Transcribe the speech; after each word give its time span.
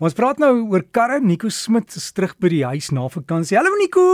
Ons 0.00 0.14
praat 0.16 0.38
nou 0.40 0.54
oor 0.72 0.80
karre. 0.96 1.18
Nico 1.20 1.50
Smit 1.52 1.92
is 1.98 2.06
terug 2.16 2.30
by 2.40 2.48
die 2.48 2.62
huis 2.64 2.86
na 2.96 3.02
vakansie. 3.12 3.58
Hallo 3.58 3.76
Nico. 3.76 4.04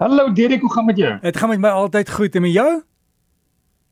Hallo 0.00 0.30
Derek, 0.32 0.62
hoe 0.64 0.70
gaan 0.72 0.86
met 0.88 0.96
jou? 0.96 1.10
Dit 1.20 1.36
gaan 1.36 1.50
met 1.52 1.60
my 1.60 1.72
altyd 1.76 2.08
goed 2.08 2.38
en 2.40 2.42
met 2.46 2.54
jou? 2.54 2.70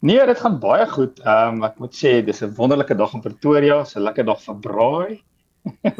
Nee, 0.08 0.24
dit 0.30 0.40
gaan 0.40 0.56
baie 0.62 0.86
goed. 0.88 1.20
Ehm 1.20 1.58
um, 1.58 1.66
ek 1.68 1.76
moet 1.84 1.92
sê 1.92 2.14
dis 2.24 2.40
'n 2.40 2.54
wonderlike 2.56 2.96
dag 2.96 3.12
in 3.12 3.20
Pretoria, 3.20 3.84
'n 3.84 4.02
lekker 4.08 4.24
dag 4.24 4.40
vir 4.40 4.56
braai. 4.56 5.20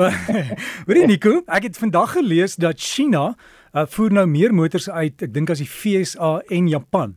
Hoorie 0.86 1.06
Nico, 1.06 1.42
ek 1.44 1.68
het 1.68 1.76
vandag 1.76 2.16
gelees 2.16 2.56
dat 2.56 2.80
China 2.80 3.36
uh, 3.74 3.84
voer 3.84 4.12
nou 4.12 4.26
meer 4.26 4.54
motors 4.54 4.88
uit, 4.88 5.22
ek 5.22 5.34
dink 5.34 5.50
as 5.50 5.60
die 5.60 5.68
FSA 5.68 6.40
en 6.48 6.68
Japan. 6.68 7.16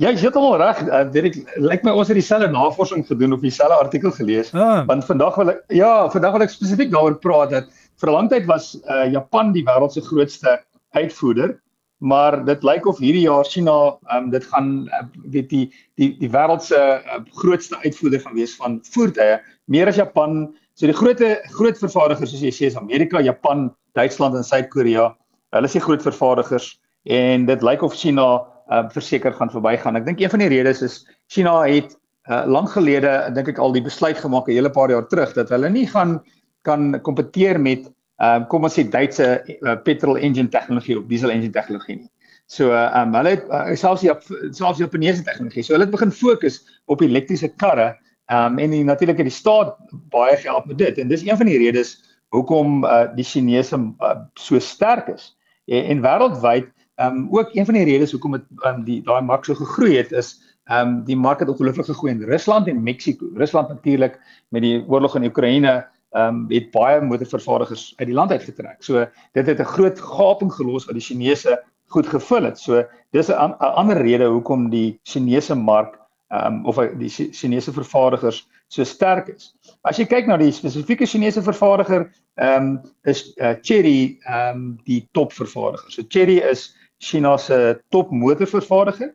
Ja, 0.00 0.08
jy 0.14 0.30
het 0.30 0.36
hom 0.38 0.54
reg. 0.56 0.78
Uh, 0.88 1.02
dit 1.12 1.34
lyk 1.60 1.82
my 1.84 1.92
ons 1.92 2.08
het 2.08 2.16
dieselfde 2.16 2.48
navorsing 2.48 3.02
gedoen 3.04 3.34
of 3.36 3.42
dieselfde 3.44 3.76
artikel 3.76 4.12
gelees. 4.16 4.48
Ah. 4.56 4.86
Want 4.88 5.04
vandag 5.04 5.34
wil 5.36 5.50
ek 5.52 5.74
ja, 5.76 5.90
vandag 6.08 6.38
wil 6.38 6.44
ek 6.46 6.52
spesifiek 6.54 6.92
daaroor 6.94 7.18
praat 7.20 7.50
dat 7.52 7.66
vir 8.00 8.08
'n 8.08 8.14
lang 8.14 8.30
tyd 8.30 8.46
was 8.48 8.70
uh, 8.88 9.04
Japan 9.12 9.52
die 9.52 9.64
wêreld 9.66 9.92
se 9.92 10.00
grootste 10.00 10.54
uitvoerder, 10.96 11.52
maar 12.00 12.38
dit 12.48 12.64
lyk 12.64 12.86
of 12.88 12.98
hierdie 12.98 13.26
jaar 13.26 13.44
China 13.44 13.98
um, 14.16 14.30
dit 14.32 14.44
gaan 14.48 14.88
uh, 14.88 15.04
weet 15.36 15.50
die 15.52 15.66
die 16.00 16.16
die 16.16 16.32
wêreld 16.32 16.64
se 16.64 16.80
uh, 16.80 17.20
grootste 17.42 17.76
uitvoerder 17.84 18.24
gaan 18.24 18.38
wees 18.40 18.56
van 18.56 18.80
voertuie, 18.96 19.36
meer 19.68 19.86
as 19.86 20.00
Japan. 20.00 20.54
So 20.80 20.88
die 20.88 20.96
groot 20.96 21.20
groot 21.52 21.76
vervaardigers 21.76 22.32
soos 22.32 22.40
jy 22.40 22.54
sê 22.56 22.72
is 22.72 22.80
Amerika, 22.80 23.20
Japan, 23.20 23.68
Duitsland 23.92 24.34
en 24.34 24.48
Suid-Korea. 24.48 25.12
Hulle 25.52 25.68
is 25.68 25.76
die 25.76 25.84
groot 25.84 26.00
vervaardigers 26.00 26.78
en 27.04 27.44
dit 27.44 27.62
lyk 27.62 27.84
of 27.84 27.92
China 27.92 28.48
uh 28.70 28.86
verseker 28.94 29.32
gaan 29.34 29.50
verbygaan. 29.50 29.96
Ek 29.98 30.06
dink 30.06 30.20
een 30.20 30.30
van 30.30 30.42
die 30.44 30.50
redes 30.52 30.82
is 30.82 31.00
China 31.28 31.60
het 31.66 31.96
uh 32.30 32.44
lank 32.46 32.70
gelede 32.76 33.30
dink 33.34 33.48
ek 33.48 33.58
al 33.58 33.72
die 33.74 33.82
besluit 33.82 34.18
gemaak 34.18 34.48
'n 34.48 34.54
hele 34.58 34.70
paar 34.70 34.90
jaar 34.90 35.06
terug 35.08 35.32
dat 35.34 35.48
hulle 35.48 35.70
nie 35.70 35.86
gaan 35.86 36.20
kan 36.62 37.00
kompeteer 37.02 37.60
met 37.60 37.90
uh 38.20 38.46
kom 38.48 38.64
ons 38.64 38.74
sê 38.78 38.84
Duitse 38.84 39.42
uh, 39.62 39.76
petrol 39.84 40.16
engine 40.16 40.48
tegnologie 40.48 40.98
of 40.98 41.06
diesel 41.08 41.30
engine 41.30 41.52
tegnologie 41.52 41.96
nie. 41.96 42.10
So 42.46 42.70
uh 42.70 42.90
um 43.00 43.14
hulle 43.14 43.36
het 43.36 43.44
uh, 43.48 43.74
selfs 43.74 44.02
die 44.02 44.12
selfs 44.52 44.78
die 44.78 44.86
Japaneese 44.86 45.24
tegnologie. 45.24 45.62
So 45.62 45.74
hulle 45.74 45.88
het 45.88 45.94
begin 45.96 46.12
fokus 46.12 46.60
op 46.86 47.02
elektriese 47.02 47.48
karre 47.56 47.96
um 48.30 48.58
en 48.58 48.84
natuurlik 48.86 49.18
het 49.18 49.30
die 49.30 49.38
staat 49.40 49.74
baie 50.10 50.36
gehelp 50.36 50.66
met 50.66 50.78
dit 50.78 50.98
en 50.98 51.08
dis 51.08 51.26
een 51.26 51.36
van 51.36 51.46
die 51.46 51.58
redes 51.58 51.96
hoekom 52.30 52.84
uh 52.84 53.08
die 53.16 53.24
Chinese 53.24 53.76
uh, 53.76 54.20
so 54.34 54.58
sterk 54.58 55.08
is. 55.08 55.34
En, 55.66 55.84
en 55.84 56.02
wêreldwyd 56.02 56.70
Ehm 57.00 57.16
um, 57.16 57.28
ook 57.30 57.54
een 57.54 57.64
van 57.64 57.74
die 57.74 57.84
redes 57.84 58.10
hoekom 58.12 58.32
dit 58.36 58.42
um, 58.68 58.82
die 58.84 59.00
daai 59.02 59.22
mark 59.24 59.44
so 59.44 59.54
gegroei 59.56 59.96
het 59.96 60.12
is 60.12 60.34
ehm 60.68 60.88
um, 60.88 61.04
die 61.04 61.16
mark 61.16 61.40
het 61.40 61.48
ongelooflik 61.48 61.86
gegroei 61.86 62.12
in 62.12 62.22
Rusland 62.28 62.66
en 62.68 62.82
Mexiko. 62.82 63.30
Rusland 63.34 63.68
natuurlik 63.68 64.18
met 64.48 64.62
die 64.62 64.84
oorlog 64.88 65.16
in 65.16 65.24
Oekraïne 65.24 65.72
ehm 66.10 66.26
um, 66.26 66.44
het 66.50 66.70
baie 66.70 67.00
motorvervaardigers 67.00 67.92
uit 67.96 68.08
die 68.08 68.16
land 68.16 68.30
uitgetrek. 68.30 68.82
So 68.84 69.06
dit 69.32 69.46
het 69.46 69.60
'n 69.60 69.72
groot 69.72 70.00
gaping 70.00 70.52
gelos 70.52 70.84
wat 70.84 70.94
die 70.94 71.06
Chinese 71.06 71.62
goed 71.86 72.06
gevul 72.06 72.42
het. 72.42 72.58
So 72.58 72.84
dis 73.10 73.28
'n 73.28 73.56
ander 73.58 74.02
rede 74.02 74.24
hoekom 74.24 74.70
die 74.70 75.00
Chinese 75.02 75.54
mark 75.54 75.98
ehm 76.28 76.54
um, 76.54 76.66
of 76.66 76.76
die 76.98 77.08
Chinese 77.08 77.72
vervaardigers 77.72 78.48
so 78.68 78.84
sterk 78.84 79.28
is. 79.28 79.54
As 79.82 79.96
jy 79.96 80.04
kyk 80.06 80.26
na 80.26 80.36
die 80.36 80.52
spesifieke 80.52 81.06
Chinese 81.06 81.42
vervaardiger, 81.42 82.12
ehm 82.34 82.62
um, 82.62 82.80
is 83.04 83.32
uh, 83.36 83.54
Chery 83.62 84.18
ehm 84.26 84.56
um, 84.56 84.78
die 84.84 85.08
top 85.12 85.32
vervaardiger. 85.32 85.90
So 85.90 86.02
Chery 86.08 86.38
is 86.38 86.76
China 87.00 87.36
se 87.38 87.80
top 87.90 88.10
motorvervaardiger. 88.12 89.14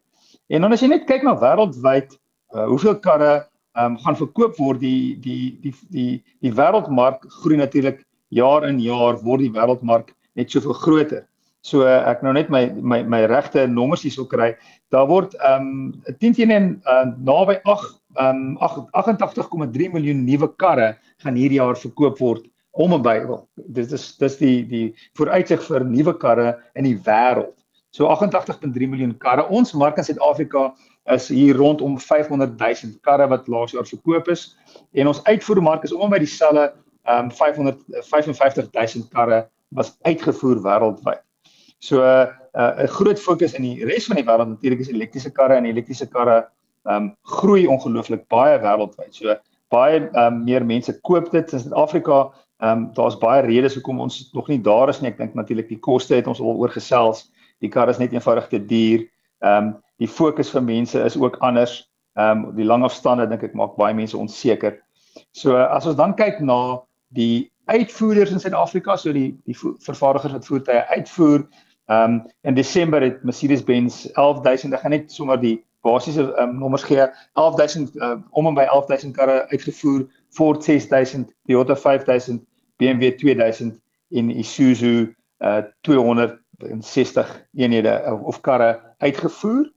En 0.50 0.62
dan 0.62 0.74
as 0.74 0.82
jy 0.82 0.90
net 0.92 1.06
kyk 1.10 1.24
na 1.26 1.36
wêreldwyd 1.42 2.16
uh, 2.54 2.66
hoeveel 2.70 2.98
karre 3.02 3.46
um, 3.78 3.98
gaan 4.02 4.18
verkoop 4.18 4.58
word 4.62 4.82
die 4.82 5.16
die 5.22 5.56
die 5.62 5.74
die 5.94 6.12
die 6.42 6.54
wêreldmark 6.54 7.26
groei 7.42 7.60
natuurlik 7.62 8.04
jaar 8.34 8.66
in 8.68 8.82
jaar 8.84 9.20
word 9.24 9.46
die 9.46 9.54
wêreldmark 9.54 10.14
net 10.36 10.52
soveel 10.52 10.78
groter. 10.82 11.26
So 11.66 11.82
uh, 11.82 12.04
ek 12.10 12.22
nou 12.26 12.34
net 12.38 12.50
my 12.54 12.68
my 12.78 13.02
my 13.10 13.24
regte 13.30 13.66
nommers 13.70 14.06
hierso 14.06 14.28
kry. 14.30 14.54
Daar 14.94 15.08
word 15.10 15.38
ehm 15.42 15.70
um, 16.06 16.18
10 16.22 16.38
teen 16.38 16.54
en 16.54 16.68
uh, 16.86 17.06
naby 17.18 17.60
8 17.64 17.94
ehm 18.22 18.44
um, 18.56 18.82
88,3 18.94 19.94
miljoen 19.94 20.26
nuwe 20.28 20.52
karre 20.62 20.94
gaan 21.24 21.38
hierdie 21.40 21.62
jaar 21.62 21.78
verkoop 21.80 22.22
word 22.22 22.46
om 22.76 22.94
en 22.94 23.02
by. 23.02 23.18
Dit 23.78 23.94
is 23.98 24.08
dis 24.22 24.38
die 24.42 24.58
die 24.70 24.86
vooruitsig 25.18 25.64
vir 25.70 25.86
nuwe 25.90 26.14
karre 26.22 26.54
in 26.76 26.90
die 26.90 26.98
wêreld. 27.08 27.56
So 27.96 28.10
88.3 28.12 28.90
miljoen 28.92 29.14
karre. 29.24 29.46
Ons 29.56 29.72
mark 29.72 29.98
in 30.02 30.04
Suid-Afrika 30.04 30.74
is 31.14 31.30
hier 31.32 31.56
rondom 31.56 31.96
500 32.00 32.58
000 32.60 32.98
karre 33.06 33.28
wat 33.32 33.46
laas 33.48 33.72
jaar 33.72 33.86
verkoop 33.88 34.28
is 34.34 34.50
en 35.00 35.08
ons 35.08 35.22
uitvoermark 35.24 35.86
is 35.88 35.94
om 35.96 36.12
by 36.12 36.20
dieselfde 36.20 36.66
um 37.14 37.30
555 37.32 38.58
000 38.74 39.08
karre 39.14 39.46
was 39.78 39.94
uitgevoer 40.04 40.60
wêreldwyd. 40.66 41.22
So 41.80 42.02
'n 42.02 42.28
uh, 42.60 42.74
'n 42.84 42.84
uh, 42.84 42.90
groot 42.98 43.20
fokus 43.20 43.54
in 43.54 43.64
die 43.64 43.86
res 43.88 44.10
van 44.12 44.20
die 44.20 44.28
wêreld 44.28 44.52
natuurlik 44.52 44.84
is 44.84 44.92
elektriese 44.92 45.32
karre 45.32 45.56
en 45.56 45.66
elektriese 45.66 46.08
karre 46.08 46.50
um 46.84 47.14
groei 47.22 47.64
ongelooflik 47.68 48.28
baie 48.28 48.60
wêreldwyd. 48.60 49.14
So 49.14 49.38
baie 49.72 50.10
um 50.26 50.44
meer 50.44 50.66
mense 50.66 51.00
koop 51.02 51.32
dit 51.32 51.54
in 51.54 51.60
Suid-Afrika. 51.60 52.34
Um 52.60 52.92
daar's 52.94 53.16
baie 53.16 53.48
redes 53.48 53.80
hoekom 53.80 54.00
ons 54.00 54.32
nog 54.34 54.48
nie 54.52 54.60
daar 54.60 54.90
is 54.90 55.00
nie. 55.00 55.12
Ek 55.12 55.18
dink 55.18 55.34
natuurlik 55.34 55.70
die 55.70 55.80
koste 55.80 56.16
het 56.16 56.28
ons 56.28 56.44
al 56.44 56.60
oor 56.60 56.70
gesels 56.76 57.30
die 57.64 57.70
kar 57.70 57.90
is 57.90 58.00
net 58.02 58.14
eenvoudig 58.14 58.48
te 58.52 58.60
duur. 58.60 59.06
Ehm 59.44 59.68
um, 59.68 59.74
die 59.98 60.10
fokus 60.12 60.50
vir 60.52 60.64
mense 60.64 61.00
is 61.00 61.18
ook 61.18 61.38
anders. 61.40 61.86
Ehm 62.20 62.46
um, 62.46 62.56
die 62.56 62.66
lang 62.68 62.84
afstande 62.84 63.28
dink 63.28 63.44
ek 63.44 63.54
maak 63.56 63.76
baie 63.80 63.96
mense 63.96 64.18
onseker. 64.18 64.80
So 65.32 65.56
as 65.58 65.86
ons 65.86 66.00
dan 66.00 66.16
kyk 66.16 66.42
na 66.44 66.82
die 67.16 67.52
uitvoerders 67.72 68.32
in 68.32 68.40
Suid-Afrika, 68.40 68.98
so 68.98 69.14
die 69.14 69.36
die 69.46 69.56
vervaardigers 69.56 70.36
wat 70.36 70.50
voertuie 70.50 70.84
uitvoer, 70.96 71.46
ehm 71.88 72.18
um, 72.18 72.20
in 72.44 72.56
Desember 72.56 73.02
het 73.02 73.24
Mercedes-Benz 73.24 74.06
11000, 74.16 74.74
ek 74.74 74.84
gaan 74.84 74.96
net 74.96 75.12
sommer 75.12 75.40
die 75.40 75.58
basiese 75.86 76.32
um, 76.42 76.58
nommers 76.58 76.84
gee, 76.84 77.06
11000 77.38 77.96
uh, 78.02 78.16
om 78.32 78.48
en 78.50 78.58
by 78.58 78.66
11000 78.66 79.14
karre 79.16 79.46
uitgevoer, 79.52 80.08
Ford 80.34 80.64
6000, 80.64 81.30
Toyota 81.46 81.76
5000, 81.78 82.42
BMW 82.82 83.12
2000 83.22 83.78
en 84.16 84.32
Isuzu 84.32 85.14
uh 85.44 85.62
200 85.82 86.40
60 86.80 87.48
eenhede 87.54 88.20
of, 88.24 88.42
karre 88.42 88.96
uitgevoer. 88.98 89.72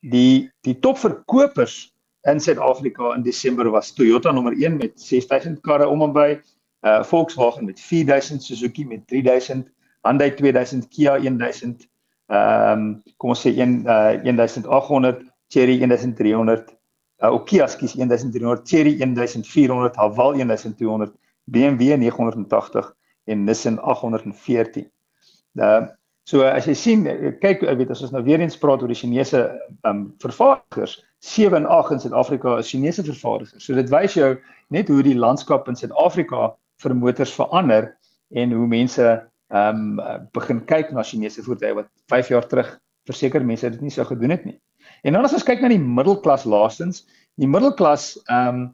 Die 0.00 0.50
die 0.60 0.78
topverkopers 0.78 1.96
in 2.26 2.40
Suid-Afrika 2.40 3.14
in 3.14 3.22
Desember 3.22 3.70
was 3.70 3.92
Toyota 3.94 4.32
nommer 4.32 4.52
1 4.52 4.76
met 4.76 5.00
6000 5.00 5.60
karre 5.60 5.88
om 5.88 6.02
en 6.02 6.12
by, 6.12 6.40
uh 6.86 7.02
Volkswagen 7.04 7.64
met 7.64 7.80
4000, 7.80 8.42
Suzuki 8.42 8.86
met 8.86 9.06
3000, 9.06 9.68
Hyundai 10.02 10.34
2000, 10.34 10.88
Kia 10.88 11.18
1000, 11.18 11.88
ehm 12.26 12.78
um, 12.78 13.02
kom 13.16 13.30
ons 13.34 13.42
sê 13.46 13.54
1 13.54 13.84
uh 13.86 14.22
1800, 14.22 15.22
Chery 15.48 15.78
1300, 15.78 16.74
uh 17.22 17.32
ook 17.32 17.46
Kia 17.46 17.66
skies 17.66 17.94
1300, 17.94 18.66
Chery 18.68 18.96
1400, 18.98 19.96
Haval 19.96 20.36
1200, 20.36 21.12
BMW 21.44 21.96
980 21.96 22.94
en 23.24 23.44
Nissan 23.44 23.78
814. 23.78 24.90
Uh 25.54 25.86
So 26.26 26.42
as 26.42 26.66
jy 26.66 26.74
sien, 26.74 27.04
kyk, 27.38 27.60
ek 27.70 27.78
weet 27.78 27.92
as 27.94 28.02
ons 28.02 28.10
nou 28.10 28.22
weer 28.26 28.42
eens 28.42 28.58
praat 28.58 28.82
oor 28.82 28.90
die 28.90 28.98
Chinese 28.98 29.44
um 29.86 30.08
vervaardigers, 30.22 30.96
7 31.22 31.60
en 31.60 31.68
8 31.70 31.94
in 31.94 32.02
Suid-Afrika 32.02 32.56
is 32.58 32.70
Chinese 32.72 33.04
vervaardigers. 33.06 33.62
So 33.62 33.78
dit 33.78 33.92
wys 33.94 34.16
jou 34.18 34.32
net 34.74 34.90
hoe 34.90 35.04
die 35.06 35.14
landskap 35.14 35.70
in 35.70 35.78
Suid-Afrika 35.78 36.48
vir 36.82 36.94
motors 36.98 37.34
verander 37.36 37.92
en 38.34 38.56
hoe 38.58 38.66
mense 38.66 39.06
um 39.54 40.00
begin 40.34 40.64
kyk 40.66 40.90
na 40.90 41.06
Chinese 41.06 41.44
voertuie 41.46 41.76
wat 41.78 41.92
5 42.10 42.32
jaar 42.34 42.50
terug 42.50 42.74
verseker 43.06 43.46
mense 43.46 43.70
dit 43.70 43.86
nie 43.86 43.94
sou 43.94 44.02
gedoen 44.08 44.34
het 44.34 44.48
nie. 44.48 44.58
En 45.06 45.14
dan 45.14 45.26
as 45.28 45.36
ons 45.38 45.46
kyk 45.46 45.62
na 45.62 45.70
die 45.70 45.78
middelklas 45.78 46.42
laastens, 46.42 47.04
die 47.38 47.46
middelklas 47.46 48.16
um 48.26 48.72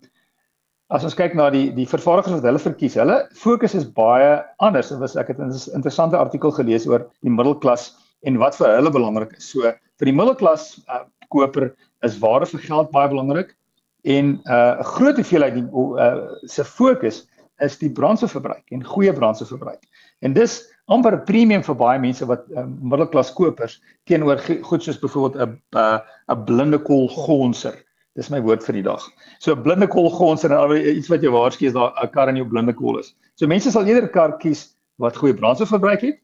as 0.93 1.07
ons 1.09 1.17
kyk 1.17 1.35
na 1.39 1.49
die 1.53 1.71
die 1.73 1.87
vervaardigers 1.89 2.39
wat 2.39 2.47
hulle 2.49 2.61
verkies, 2.61 2.99
hulle 3.01 3.19
fokus 3.39 3.75
is 3.79 3.89
baie 3.97 4.37
anders. 4.65 4.91
Dit 4.93 5.01
was 5.01 5.17
ek 5.17 5.33
het 5.33 5.39
'n 5.41 5.53
interessante 5.77 6.19
artikel 6.19 6.53
gelees 6.53 6.87
oor 6.87 7.09
die 7.23 7.33
middelklas 7.33 7.93
en 8.27 8.39
wat 8.39 8.57
vir 8.57 8.77
hulle 8.77 8.93
belangrik 8.93 9.33
is. 9.39 9.49
So 9.51 9.63
vir 9.63 10.07
die 10.11 10.13
middelklas 10.13 10.85
uh, 10.89 11.05
koper 11.31 11.73
is 12.05 12.19
waarde 12.21 12.47
vir 12.47 12.61
geld 12.61 12.91
baie 12.93 13.09
belangrik 13.09 13.57
en 14.05 14.41
uh, 14.47 14.53
'n 14.53 14.81
uh, 14.81 14.85
groot 14.85 15.17
hoeveelheid 15.17 15.55
die 15.55 15.67
uh, 15.73 16.29
se 16.47 16.65
fokus 16.65 17.27
is 17.61 17.79
die 17.79 17.91
brandstofverbruik 17.91 18.65
en 18.73 18.85
goeie 18.85 19.13
brandstofverbruik. 19.13 19.83
En 20.21 20.33
dis 20.33 20.61
amper 20.87 21.17
'n 21.17 21.25
premium 21.25 21.63
vir 21.63 21.75
baie 21.75 21.99
mense 21.99 22.27
wat 22.27 22.45
uh, 22.51 22.67
middelklas 22.67 23.33
kopers 23.33 23.81
teenoor 24.05 24.39
goed 24.63 24.83
soos 24.83 25.01
byvoorbeeld 25.01 25.37
'n 25.41 25.61
'n 25.73 26.01
'n 26.29 26.45
blinde 26.45 26.79
kool 26.79 27.09
gonser 27.09 27.81
Dis 28.17 28.29
my 28.29 28.43
woord 28.45 28.65
vir 28.67 28.77
die 28.77 28.85
dag. 28.85 29.05
So 29.41 29.57
blinde 29.57 29.89
kol 29.89 30.11
gons 30.13 30.45
en 30.45 30.53
iets 30.77 31.09
wat 31.09 31.23
jy 31.25 31.31
waarsku 31.33 31.67
is 31.67 31.73
daar 31.73 31.93
'n 32.03 32.11
kar 32.13 32.29
in 32.29 32.37
jou 32.37 32.49
blinde 32.49 32.75
kol 32.75 32.99
is. 32.99 33.15
So 33.37 33.47
mense 33.47 33.71
sal 33.71 33.87
eerder 33.87 34.09
kar 34.09 34.39
kies 34.39 34.77
wat 34.99 35.17
goeie 35.17 35.35
brandstofverbruik 35.35 36.01
het. 36.01 36.19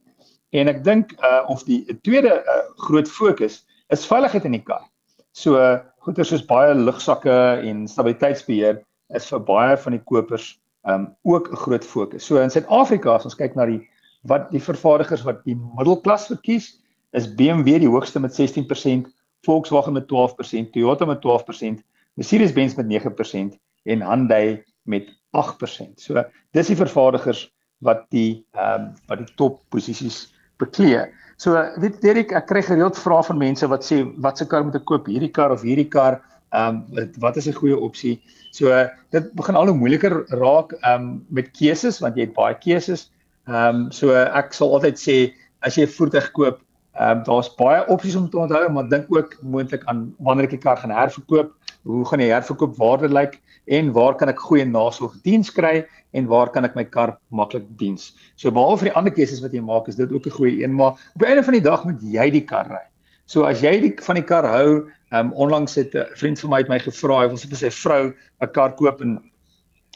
En 0.52 0.68
ek 0.68 0.84
dink 0.84 1.12
uh 1.22 1.44
of 1.48 1.64
die 1.64 1.84
tweede 2.02 2.44
uh, 2.44 2.62
groot 2.76 3.08
fokus 3.08 3.64
is 3.88 4.06
veiligheid 4.06 4.44
in 4.44 4.52
die 4.52 4.64
kar. 4.64 4.84
So 5.32 5.56
uh, 5.56 5.80
goeder 6.04 6.24
soos 6.24 6.44
baie 6.44 6.74
lugsakke 6.74 7.60
en 7.64 7.88
stabiliteitsbeheer 7.88 8.82
is 9.16 9.26
vir 9.26 9.40
baie 9.40 9.76
van 9.76 9.92
die 9.92 10.04
kopers 10.04 10.58
um, 10.88 11.14
ook 11.22 11.50
'n 11.52 11.56
groot 11.56 11.84
fokus. 11.84 12.24
So 12.24 12.40
in 12.40 12.50
Suid-Afrika 12.50 13.14
as 13.14 13.24
ons 13.24 13.36
kyk 13.36 13.56
na 13.56 13.66
die 13.66 13.88
wat 14.28 14.50
die 14.50 14.60
vervaardigers 14.60 15.22
wat 15.24 15.44
die 15.44 15.56
middelklas 15.56 16.26
verkies, 16.26 16.80
is 17.12 17.28
BMW 17.34 17.78
die 17.78 17.88
hoogste 17.88 18.20
met 18.20 18.32
16%, 18.34 19.06
Volkswagen 19.46 19.92
met 19.92 20.08
12%, 20.08 20.70
Toyota 20.72 21.04
met 21.04 21.20
12%, 21.22 21.82
Mercedes-Benz 22.14 22.74
met 22.74 22.86
9% 22.86 23.58
en 23.84 24.02
Hyundai 24.02 24.62
met 24.82 25.08
8%. 25.36 25.94
So 25.96 26.24
dis 26.56 26.66
die 26.66 26.76
vervaardigers 26.76 27.46
wat 27.84 28.06
die 28.14 28.44
ehm 28.58 28.88
um, 28.88 28.92
wat 29.06 29.22
die 29.22 29.34
top 29.38 29.60
posisies 29.70 30.26
beklee. 30.58 31.06
So 31.38 31.54
weet 31.78 32.00
Derek, 32.02 32.32
ek 32.34 32.48
kry 32.50 32.62
gereeld 32.66 32.98
vrae 32.98 33.22
van 33.28 33.38
mense 33.38 33.68
wat 33.70 33.86
sê 33.86 34.00
wat 34.24 34.40
se 34.40 34.46
kar 34.50 34.64
moet 34.66 34.78
ek 34.80 34.88
koop, 34.90 35.06
hierdie 35.06 35.30
kar 35.30 35.54
of 35.54 35.62
hierdie 35.62 35.88
kar? 35.90 36.18
Ehm 36.56 36.82
um, 36.88 37.12
wat 37.22 37.36
is 37.36 37.46
'n 37.48 37.58
goeie 37.60 37.76
opsie? 37.76 38.18
So 38.50 38.72
dit 39.12 39.32
begin 39.34 39.54
al 39.54 39.70
hoe 39.70 39.76
moeiliker 39.76 40.24
raak 40.34 40.72
ehm 40.80 40.94
um, 40.94 41.26
met 41.28 41.52
keuses 41.52 42.00
want 42.00 42.16
jy 42.16 42.26
het 42.26 42.34
baie 42.34 42.54
keuses. 42.58 43.10
Ehm 43.46 43.86
um, 43.86 43.92
so 43.92 44.14
ek 44.14 44.52
sal 44.52 44.74
altyd 44.74 44.98
sê 44.98 45.16
as 45.62 45.76
jy 45.76 45.86
'n 45.86 45.94
voertuig 45.94 46.32
koop, 46.32 46.58
ehm 46.98 47.18
um, 47.18 47.24
daar's 47.24 47.48
baie 47.54 47.84
opsies 47.86 48.16
om 48.18 48.26
te 48.30 48.38
onthou, 48.38 48.64
maar 48.74 48.88
dink 48.88 49.06
ook 49.14 49.36
moontlik 49.42 49.84
aan 49.86 50.08
wanneer 50.18 50.48
ek 50.48 50.56
die 50.56 50.64
kar 50.64 50.80
gaan 50.80 50.90
herverkoop, 50.90 51.52
hoe 51.86 52.04
gaan 52.10 52.22
die 52.22 52.32
herverkoopwaarde 52.32 53.08
lyk 53.12 53.38
en 53.78 53.92
waar 53.94 54.16
kan 54.18 54.32
ek 54.32 54.42
goeie 54.42 54.64
nasorgdiens 54.66 55.52
kry 55.54 55.86
en 56.16 56.26
waar 56.26 56.50
kan 56.50 56.66
ek 56.66 56.74
my 56.74 56.84
kar 56.84 57.14
maklik 57.30 57.68
diens. 57.78 58.10
So 58.36 58.50
behalwe 58.50 58.82
vir 58.82 58.90
die 58.90 58.96
ander 58.98 59.14
keuses 59.14 59.42
wat 59.44 59.54
jy 59.54 59.62
maak, 59.62 59.88
is 59.88 60.00
dit 60.00 60.12
ook 60.12 60.26
'n 60.26 60.36
goeie 60.40 60.64
een, 60.64 60.74
maar 60.74 60.98
op 60.98 61.22
die 61.22 61.28
einde 61.28 61.44
van 61.44 61.58
die 61.58 61.66
dag 61.70 61.84
moet 61.84 62.02
jy 62.02 62.30
die 62.30 62.44
kar 62.44 62.66
ry. 62.66 62.84
So 63.26 63.44
as 63.44 63.60
jy 63.60 63.80
die 63.80 63.94
van 64.02 64.16
die 64.16 64.24
kar 64.24 64.44
hou, 64.44 64.88
ehm 65.12 65.26
um, 65.26 65.32
onlangs 65.32 65.74
het 65.74 65.94
'n 65.94 66.06
vriend 66.16 66.40
van 66.40 66.50
my 66.50 66.58
het 66.58 66.68
my 66.68 66.78
gevra, 66.78 67.22
hy 67.22 67.28
wil 67.28 67.38
sy 67.38 67.70
vrou 67.70 68.14
'n 68.42 68.52
kar 68.52 68.74
koop 68.74 69.00
en 69.00 69.20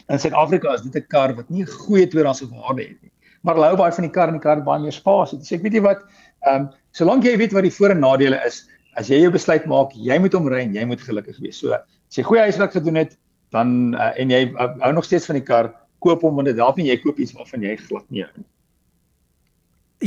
in 0.09 0.19
Suid-Afrika 0.19 0.73
is 0.73 0.81
dit 0.81 0.95
'n 0.95 1.07
kar 1.09 1.35
wat 1.35 1.49
nie 1.49 1.63
'n 1.63 1.67
goeie 1.67 2.07
tweedehandse 2.07 2.47
waarde 2.49 2.81
het 2.81 3.01
nie. 3.01 3.12
Maar 3.43 3.59
hulle 3.59 3.71
hou 3.73 3.79
baie 3.79 3.95
van 3.95 4.07
die 4.07 4.13
kar 4.13 4.31
en 4.31 4.37
die 4.37 4.43
kar 4.43 4.59
het 4.59 4.67
baie 4.67 4.81
meer 4.83 4.95
spasie. 4.95 5.39
Dis 5.41 5.51
so 5.51 5.57
ek 5.57 5.65
weet 5.65 5.79
jy 5.79 5.83
wat, 5.83 6.05
ehm 6.47 6.63
um, 6.63 6.69
solank 6.95 7.25
jy 7.25 7.35
weet 7.41 7.55
wat 7.55 7.65
die 7.65 7.73
voor 7.73 7.95
en 7.95 8.03
nadele 8.03 8.39
is, 8.47 8.61
as 8.99 9.09
jy 9.09 9.23
jou 9.23 9.31
besluit 9.33 9.65
maak, 9.69 9.95
jy 9.97 10.17
moet 10.21 10.35
hom 10.37 10.47
ry 10.51 10.61
en 10.63 10.75
jy 10.77 10.85
moet 10.87 11.01
gelukkig 11.01 11.39
wees. 11.41 11.59
So 11.59 11.73
as 11.73 12.17
jy 12.19 12.25
goeie 12.27 12.45
huiswerk 12.47 12.75
gedoen 12.75 13.01
het, 13.01 13.17
dan 13.55 13.93
uh, 13.97 14.11
en 14.21 14.33
jy 14.33 14.45
uh, 14.53 14.69
hou 14.85 14.93
nog 14.93 15.07
steeds 15.07 15.27
van 15.29 15.39
die 15.39 15.45
kar, 15.45 15.73
koop 16.03 16.23
hom 16.25 16.39
want 16.39 16.51
dit 16.51 16.59
help 16.61 16.79
nie 16.79 16.89
jy 16.91 16.99
koop 17.03 17.19
iets 17.19 17.35
waarvan 17.35 17.63
jy 17.65 17.77
glad 17.83 18.05
nie 18.09 18.25
hou 18.25 18.33
nie. 18.35 18.49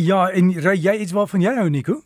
Ja, 0.07 0.27
en 0.29 0.53
ry 0.61 0.77
jy 0.77 0.99
iets 1.05 1.15
waarvan 1.17 1.45
jy 1.45 1.55
hou, 1.57 1.69
Nico? 1.73 2.01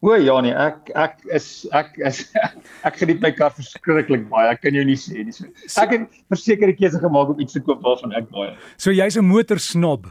O 0.00 0.14
ja 0.14 0.36
nee, 0.44 0.54
ek 0.54 0.92
ek 0.94 1.16
is 1.34 1.66
ek 1.74 1.96
is 2.06 2.20
ek 2.86 2.98
geniet 3.00 3.22
my 3.24 3.32
kar 3.34 3.50
verskriklik 3.56 4.28
baie. 4.30 4.52
Ek 4.52 4.62
kan 4.62 4.76
jou 4.76 4.84
nie 4.86 4.98
sê 4.98 5.24
nie. 5.24 5.34
So, 5.34 5.48
ek 5.82 5.96
het 5.96 6.20
verseker 6.30 6.70
'n 6.70 6.78
keuse 6.78 7.00
gemaak 7.02 7.32
om 7.34 7.40
iets 7.42 7.56
te 7.56 7.62
koop 7.64 7.82
waarvan 7.82 8.14
ek 8.14 8.30
baie. 8.30 8.54
So 8.76 8.94
jy's 8.94 9.18
'n 9.18 9.26
motorsnob. 9.26 10.06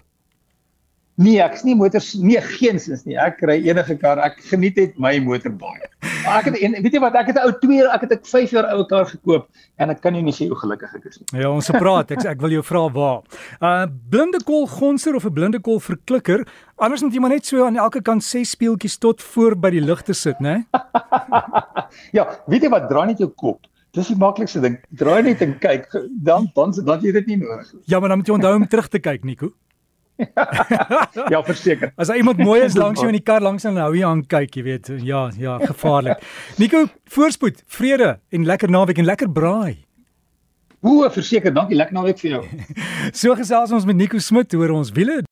Nee, 1.18 1.40
ek's 1.42 1.64
nie 1.66 1.74
motors 1.74 2.12
nee 2.22 2.38
geensins 2.46 3.02
nie. 3.08 3.16
Ek 3.18 3.40
ry 3.50 3.56
enige 3.66 3.96
kar. 3.98 4.20
Ek 4.22 4.36
geniet 4.52 4.76
net 4.78 5.00
my 5.02 5.16
motor 5.26 5.50
baie. 5.50 5.88
Maar 6.28 6.44
ek 6.44 6.50
het 6.52 6.60
en 6.68 6.76
weet 6.86 6.94
jy 6.94 7.02
wat, 7.02 7.16
ek 7.18 7.32
het 7.32 7.40
'n 7.42 7.48
ou 7.48 7.54
2, 7.64 7.88
ek 7.90 8.04
het 8.06 8.12
'n 8.14 8.22
5 8.22 8.52
jaar 8.54 8.68
ou 8.76 8.86
kar 8.86 9.06
gekoop 9.10 9.48
en 9.80 9.90
ek 9.90 10.02
kan 10.02 10.14
jou 10.14 10.22
nie 10.22 10.34
sê 10.34 10.48
hoe 10.48 10.60
gelukkig 10.62 10.94
ek 10.94 11.06
is 11.10 11.18
nie. 11.18 11.42
Ja, 11.42 11.50
ons 11.50 11.72
praat. 11.74 12.12
Ek 12.12 12.26
ek 12.26 12.42
wil 12.42 12.52
jou 12.52 12.64
vra 12.64 12.90
waar. 12.94 13.22
Uh 13.62 13.88
blinde 14.10 14.44
kol 14.46 14.68
gonser 14.68 15.16
of 15.16 15.26
'n 15.26 15.34
blinde 15.34 15.60
kol 15.60 15.80
verklikker? 15.80 16.46
Anders 16.78 17.02
moet 17.02 17.14
jy 17.14 17.20
maar 17.20 17.34
net 17.34 17.46
so 17.46 17.66
aan 17.66 17.78
elke 17.78 18.02
kant 18.02 18.24
ses 18.24 18.52
speeltjies 18.52 18.98
tot 19.00 19.22
voor 19.22 19.56
by 19.56 19.72
die 19.72 19.82
ligte 19.82 20.14
sit, 20.14 20.40
né? 20.40 20.66
ja, 22.18 22.28
weet 22.46 22.62
jy 22.62 22.70
wat, 22.70 22.90
draai 22.90 23.08
net 23.08 23.18
jou 23.18 23.30
kop. 23.30 23.66
Dis 23.92 24.08
die 24.08 24.16
maklikste 24.16 24.62
ding. 24.62 24.78
Draai 24.94 25.24
net 25.24 25.42
en 25.42 25.58
kyk, 25.58 25.90
dan 26.22 26.52
dan 26.54 26.72
dan 26.86 27.02
jy 27.02 27.12
dit 27.12 27.26
nie 27.26 27.38
nodig. 27.38 27.74
Ja, 27.86 28.00
maar 28.00 28.10
dan 28.10 28.18
moet 28.20 28.28
jy 28.28 28.34
onthou 28.34 28.56
om 28.56 28.68
terug 28.68 28.88
te 28.88 29.00
kyk, 29.00 29.24
Nico. 29.24 29.54
ja, 31.34 31.42
verseker. 31.46 31.92
As 31.96 32.10
iemand 32.14 32.42
mooi 32.42 32.62
is 32.66 32.78
langs 32.78 33.02
jou 33.02 33.10
in 33.12 33.18
die 33.20 33.24
kar 33.26 33.44
langs 33.46 33.66
en 33.70 33.78
hou 33.82 33.92
jy 33.96 34.06
aan 34.08 34.24
kyk, 34.30 34.58
jy 34.60 34.66
weet. 34.66 34.92
Ja, 35.06 35.28
ja, 35.38 35.58
gevaarlik. 35.64 36.24
Nico, 36.62 36.86
voorspoed, 37.14 37.64
vrede 37.80 38.18
en 38.34 38.48
lekker 38.50 38.74
naweek 38.74 39.04
en 39.04 39.10
lekker 39.10 39.32
braai. 39.32 39.86
Ooh, 40.86 41.08
verseker, 41.12 41.54
dankie, 41.54 41.78
lekker 41.78 41.98
naweek 41.98 42.20
vir 42.22 42.38
jou. 42.38 42.44
so 43.22 43.38
gesels 43.38 43.74
ons 43.76 43.88
met 43.90 43.98
Nico 43.98 44.22
Smit 44.22 44.54
oor 44.58 44.78
ons 44.78 44.94
wiele 44.96 45.28